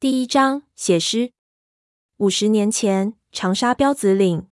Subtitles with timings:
[0.00, 1.32] 第一章写诗。
[2.16, 4.46] 五十年前，长沙标子岭，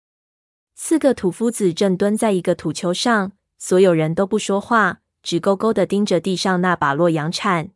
[0.75, 7.69] 四个土夫子正蹲在一个土丘上，所有人都不说话，直勾勾地盯着地上那把洛阳铲。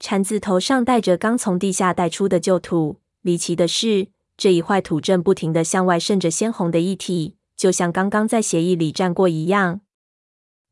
[0.00, 2.98] 铲子头上带着刚从地下带出的旧土。
[3.20, 9.82] 离奇的是，这一块土正不停地向外渗着鲜红的液体，就像刚刚在血液里蘸过一样。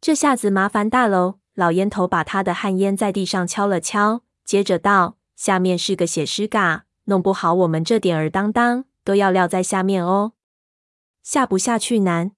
[0.01, 1.39] 这下子麻烦大喽！
[1.55, 5.19] 老烟头把他的旱烟在地上敲了敲，接着道。
[5.41, 10.35] 下面是个写诗嘎，弄不好我们这点儿当当都要撂在下面哦。
[11.23, 12.33] 下不下去难，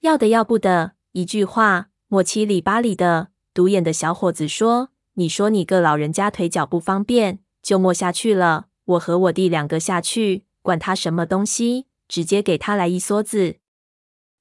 [0.00, 0.94] 要的要不得。
[1.12, 3.28] 一句话，莫七里八里的。
[3.54, 8.66] 独眼的小伙子说：“你说你个老人家腿脚不方便，就莫下去了。
[8.84, 13.58] 我和我弟两个下去，管他什么东西，直接给他来一梭子。”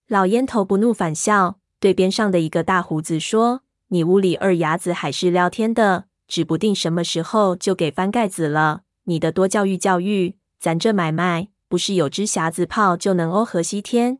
[0.10, 8.82] 老烟头不怒反笑，对边上的一个大胡子说：“你屋里二伢子还是撂天的。”指不定什么时候就给翻盖子了。
[9.06, 14.20] 你的多教育教育，咱这买卖不是有只匣子炮就能欧河西天？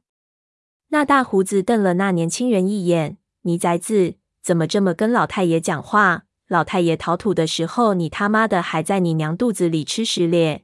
[0.90, 6.24] 那大胡子瞪了那年轻人一眼：“你崽子怎么这么跟老太爷讲话？
[6.48, 10.64] 老太爷讨土的时候，你他妈的还在你娘肚子里吃屎咧！”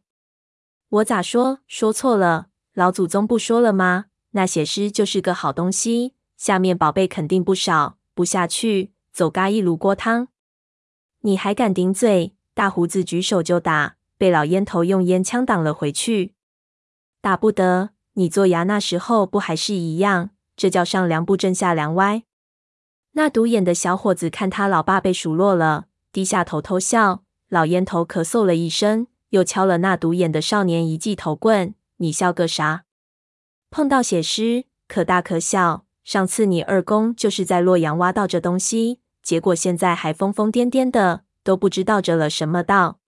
[0.88, 1.60] 我咋说？
[1.68, 2.48] 说错了？
[2.74, 4.06] 老祖宗不说了吗？
[4.32, 7.98] 那写诗就是个好东西，下面宝贝肯定不少。
[8.14, 10.30] 不下去，走嘎一炉锅汤。
[11.26, 12.34] 你还敢顶嘴？
[12.54, 16.34] 大胡子举手就打，被老烟头用烟枪挡了回去。
[17.22, 20.32] 打不得，你做牙那时候不还是一样？
[20.58, 22.24] 这叫上梁不正下梁歪。
[23.14, 27.24] 那独眼的小伙子看他老爸被数落了，低下头偷笑。
[27.48, 31.74] 老烟头咳嗽了一声，又敲了那独眼的少年一记头棍。
[31.98, 32.84] 你笑个啥？
[33.72, 35.86] 碰到写诗，可大可小。
[36.04, 39.00] 上次你二公就是在洛阳挖到这东西。
[39.24, 43.00] 结果现在还疯疯癫癫的，都不知道着了什么道。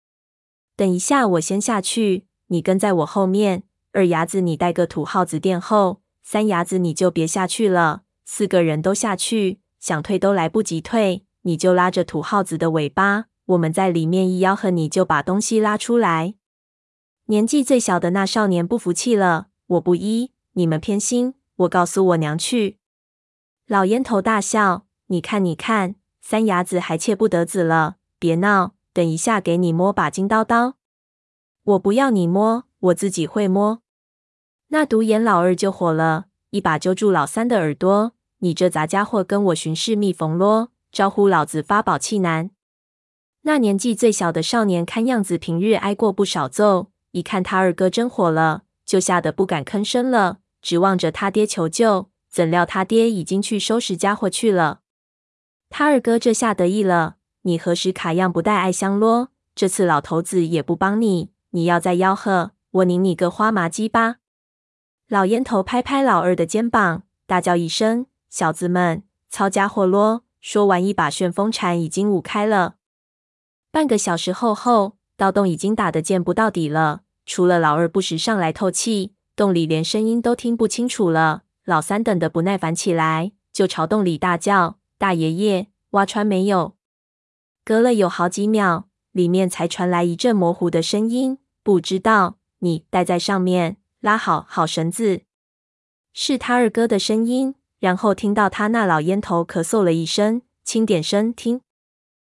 [0.76, 3.64] 等一下，我先下去，你跟在我后面。
[3.92, 8.02] 二伢子，你带个土耗子殿后；三伢子，你就别下去了。
[8.24, 11.24] 四个人都下去，想退都来不及退。
[11.42, 16.34] 你就拉着土耗子的尾巴，我们在里面一吆喝，你就把东西拉出来。
[17.26, 22.78] 年纪最小的那少年不服气了：“我不依，你们偏心，我告诉我娘去。”
[23.68, 25.94] 老烟头大笑：“你看，你看。”
[26.26, 28.72] 三伢子还切不得子了，别闹！
[28.94, 30.76] 等一下给你摸把金刀刀。
[31.64, 33.82] 我不要你摸，我自己会摸。
[34.68, 42.50] 那独眼老二就火了，一把揪住老三的耳朵：“你这杂家伙，跟我寻事蜜蜂窝，招呼老子发宝气难！”
[43.42, 52.08] 那年纪最小的少年看样子平日挨过不少揍，一看他二哥真火了，就吓得不敢吭声了，指望着他爹求救。
[52.30, 54.80] 怎料他爹已经去收拾家伙去了。
[55.76, 59.30] 他二哥这下得意了，你何时卡样不带爱香啰？
[59.56, 64.18] 这次老头子也不帮你，你要再吆喝，我拧你个花麻鸡巴！
[65.08, 72.76] 老烟头拍拍老二的肩膀，大叫一声：“小子们，操家伙啰！”说完，一把旋风铲已经舞开了。
[73.72, 81.42] 半个小时后后，盗洞已经打得见不到底了，除了老二不时上来透气，洞里连声音都听不清楚了。
[81.64, 84.76] 老三等得不耐烦起来，就朝洞里大叫。
[84.98, 86.76] 大爷爷，挖穿没有？
[87.64, 91.38] 隔了有好几秒，里面才传来一阵模糊的声音。
[91.62, 95.22] 不知道，你待在上面，拉好好绳子。
[96.12, 97.54] 是他二哥的声音。
[97.80, 101.60] 然后听到他那老烟头咳嗽了一声，轻点声听，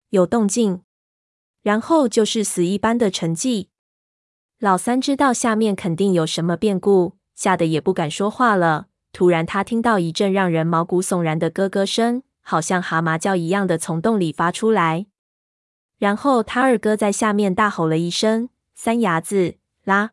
[0.09, 0.81] 有动静。
[1.61, 3.67] 然后就是死一般的沉寂。
[4.57, 8.87] 老三知道下面肯定有什么变故，吓得也不敢说话了。
[9.11, 12.23] 突然，他听到一阵让人毛骨悚然的咯咯声。
[12.47, 15.07] 好像蛤蟆叫一样的从洞里发出来，
[15.97, 20.11] 然后他二哥在下面大吼了一声：“三伢子，拉！”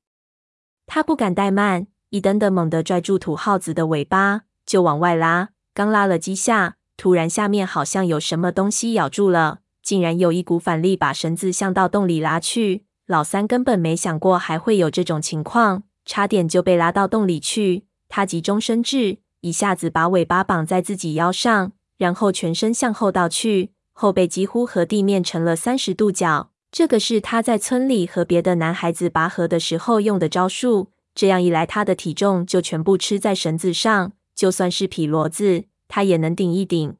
[0.87, 5.51] 他不敢怠慢，一蹬的猛地拽住土耗子的尾巴就往外拉。
[5.75, 12.87] 刚拉了几下，突然下面好像有什么东西咬住了，竟然有一股反力把绳子向到洞里拉去。
[13.07, 17.85] 老三根本没想过还会有这种情况，差点就被拉到洞里去。
[18.09, 21.73] 他急中生智，一下子把尾巴绑在自己腰上。
[22.03, 26.51] 然后全身向后倒去，后背几乎和地面成了三十度角。
[26.73, 30.91] 这个是他在村里和别的男孩子拔河的时候用的招数。
[31.15, 36.97] 这样一来，他的体重就全部吃在绳子上，就算是匹骡子，他也能顶一顶。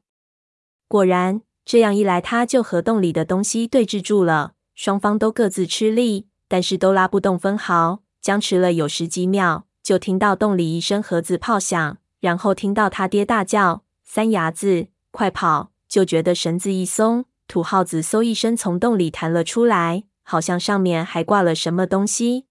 [0.87, 4.53] 果然，这样一来，他就和洞里的东西对峙住了。
[4.73, 8.03] 双方都各自吃力，但是都拉不动分毫。
[8.21, 15.71] 僵持了有十几秒，就听到洞里一声盒子炮响，然后听到他爹大叫：“三伢子！”快跑！
[15.87, 22.47] 就觉得绳子一松，土耗子嗖一声从洞里弹了出来，好像上面还挂了什么东西。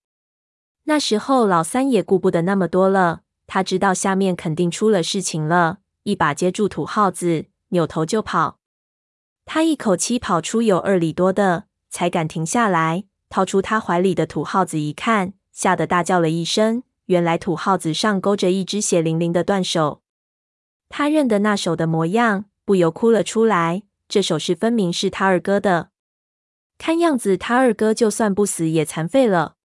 [0.85, 8.61] 那时候老三也顾不得那么多了，他知道下面肯定出了事情了，一把接住土耗子，扭头就跑。
[9.45, 16.85] 他一口气跑出有二里多的，才敢停下来，掏出他怀里的土耗子一看，吓得大叫了一声。
[17.07, 20.03] 原来土耗子上勾着一只血淋淋的断手，
[20.89, 23.83] 他认得那手的模样，不由哭了出来。
[24.09, 25.91] 这首诗分明是他二哥的，
[26.77, 29.57] 看样子他二哥就算不死也残废了。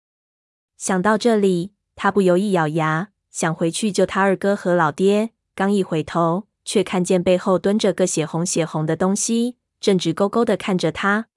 [0.78, 5.32] 想到这里，他不由一咬牙，想回去救他二哥和老爹。
[5.54, 11.28] 刚一回头，却看见背后蹲着个血红血红的东西，正直勾勾的看着他。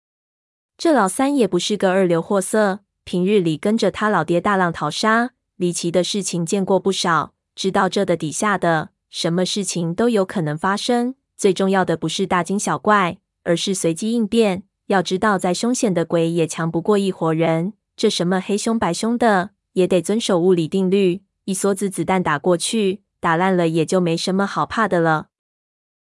[0.79, 5.33] 这老三也不是个二流货色，平日里跟着他老爹大浪淘沙。
[5.57, 11.17] 离奇的事情见过不少，知道这的底下的，什么事情都有可能发生。
[11.41, 14.65] 最重要的不是大惊小怪，而是随机应变。
[14.89, 17.73] 要知道，再凶险的鬼也强不过一伙人。
[17.97, 21.23] 这什么黑凶白凶的，也得遵守物理定律。
[21.47, 25.29] 一梭子子弹打过去，打烂了也就没什么好怕的了。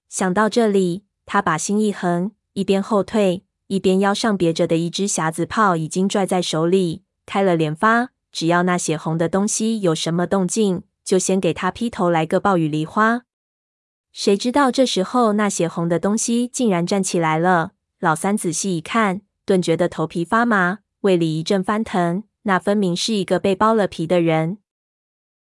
[0.09, 8.09] 想到这里，他把心一横，一边后退，一边腰上别着的一支匣子炮已经拽在手里，开了连发。
[8.33, 13.21] 只要那血红的东西有什么动静，就先给他劈头来个暴雨梨花。
[14.11, 17.71] 谁知道这时候那血红的东西竟然站起来了。
[17.99, 22.23] 老三仔细一看，顿觉得头皮发麻，胃里一阵翻腾。
[22.43, 24.57] 那分明是一个被剥了皮的人，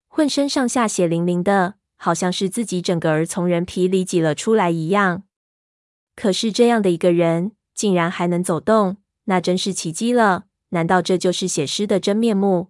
[0.07, 5.25] 浑身上下血淋淋的，好像是自己整个儿从人皮里挤了出来一样。
[6.15, 10.45] 可是这样的一个人，竟然还能走动，那真是奇迹了。
[10.69, 12.69] 难道这就是血尸的真面目？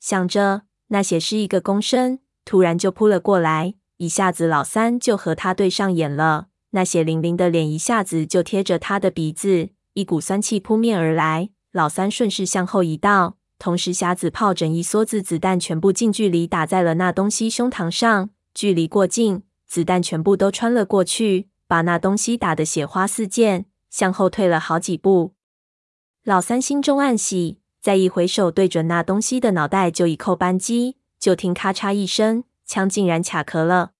[0.00, 6.48] 想着，那血尸一个躬身，突然就扑了过来，一下子老三就和他对上眼了。
[6.70, 11.50] 那血淋淋的脸一下子就贴着他的鼻子，一股酸气扑面而来。
[11.72, 25.32] 老三顺势向后一道，同时匣子炮整一梭子子弹全部近距离打在了那东西胸膛上，距离过近，子弹全部都穿了过去，把那东西打得血花四溅，向后退了好几步。
[26.24, 27.58] 老三心中暗喜。
[27.80, 33.92] 再一回首，对准那东西的脑袋就一扣扳机，就听咔嚓一声，枪竟然卡壳了。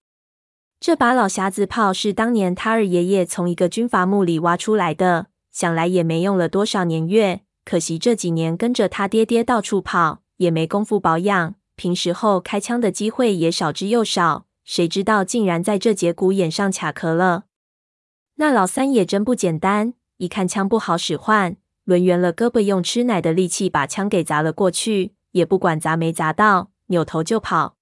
[0.79, 7.41] 这把老匣子炮是当年他二爷爷从一个军阀墓里挖出来的，想来也没用了多少年月。
[7.65, 14.47] 可惜这几年跟着他爹爹到处跑，也没工夫保养，平时候开枪的机会也少之又少。
[14.65, 17.45] 谁知道竟然在这节骨眼上卡壳了。
[18.35, 21.57] 那老三也真不简单，一看枪不好使唤。
[21.85, 27.76] 抡圆了胳膊，用吃奶的力气把枪给砸了过去，也不管砸没砸到，扭头就跑。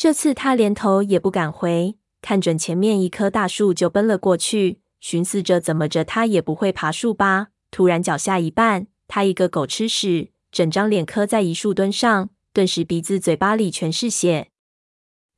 [0.00, 7.48] 这次他连头也不敢回，看准前面一棵大树就奔了过去，寻思着怎么着他也不会爬树吧。
[7.70, 14.48] 突然脚下一绊，他一个狗吃屎，整张脸磕在一树墩上，顿时鼻子嘴巴里全是血。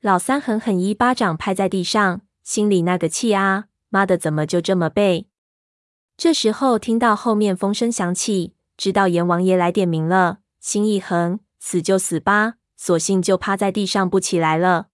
[0.01, 3.65] 老三狠狠一巴掌拍在地上，心里那个气啊！
[3.89, 5.27] 妈的，怎么就这么背？
[6.17, 14.89] 这时候听到后面风声响起，知道阎王爷来点名了，心一横，死就死吧，索性就趴在地上不起来了。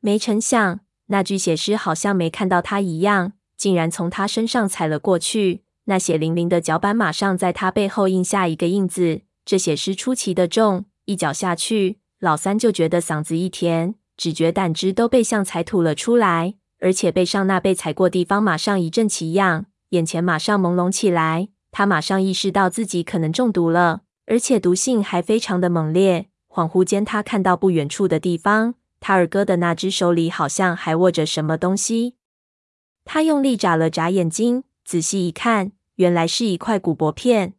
[0.00, 5.64] 没成想，那具血尸好像没看到他一样，竟然从他身上踩了过去。
[5.84, 9.20] 那血淋淋的脚板马上在他背后印下一个印子。
[9.44, 19.66] 这血尸出奇的重，一脚下去，老三就觉得嗓子一甜，只觉胆汁都被像踩吐了出来，而且背上那被踩过地方马上一阵奇痒。
[19.90, 26.28] 眼前马上朦胧起来，他马上意识到自己可能中毒了，而且毒性还非常的猛烈。
[26.54, 32.14] 恍惚间，他看到不远处的地方，他二哥的那只手里好像还握着什么东西。
[33.04, 37.54] 他用力眨了眨眼睛，仔细一看，原来是一块骨骼片。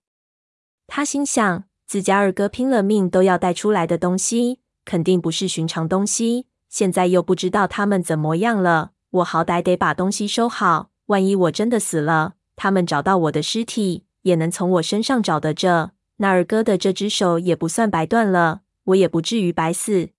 [0.87, 6.47] 他心想，自家二哥拼了命都要带出来的东西，肯定不是寻常东西。
[6.69, 10.89] 现在又不知道他们怎么样了，我好歹得把东西收好。
[11.07, 15.91] 万一我真的死了，他们找到我的尸体，也能从我身上找得着。
[16.17, 20.09] 那二哥的这只手也不算白断了，我也不至于白死。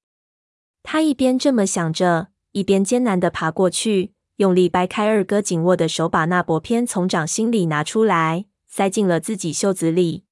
[0.82, 10.24] 他一边这么想着，一边艰难的爬过去，用力掰开二哥紧握的手，把那薄片从掌心里拿出来，塞进了自己袖子里。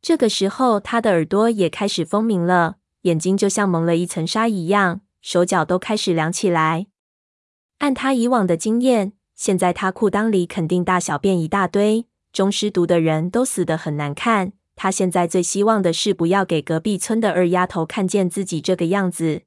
[0.00, 6.86] 这个时候，他的耳朵也开始风鸣了，眼睛就像蒙了一层纱一样，手脚都开始凉起来。
[7.78, 14.52] 按他以往的经验，现在他裤裆里肯定大小便一大堆，中尸毒的人都死得很难看。
[14.76, 19.42] 他现在最希望的是不要给隔壁村的二丫头看见自己这个样子。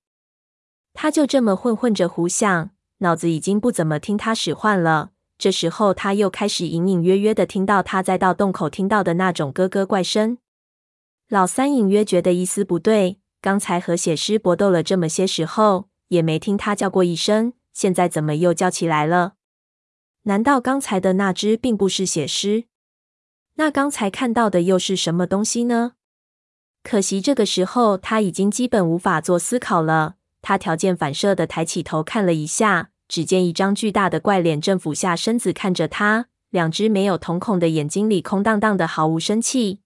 [0.94, 5.12] 他就这么混混着胡想，脑子已经不怎么听他使唤了。
[5.38, 10.40] 这时候，他又开始隐隐约约的听到他在到洞口听到的那种咯咯怪声。
[11.30, 19.34] 老三隐约觉得一丝不对，刚才和血狮搏斗了这么些时候，也没听他叫过一声，现在怎么又叫起来了？
[20.24, 22.64] 难道刚才的那只并不是血狮？
[23.58, 25.94] 那刚才看到的又是什么东西呢？
[26.82, 30.16] 可惜这个时候他已经基本无法做思考了。
[30.42, 32.90] 他条件反射的抬起头看了一下。
[33.10, 39.80] 只见一张巨大的怪脸正俯下身子看着他，两只没有瞳孔的眼睛里空荡荡的，毫无生气。